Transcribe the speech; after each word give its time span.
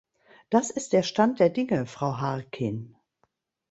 Das 0.49 0.71
ist 0.71 0.93
der 0.93 1.03
Stand 1.03 1.39
der 1.39 1.51
Dinge, 1.51 1.85
Frau 1.85 2.17
Harkin. 2.17 2.95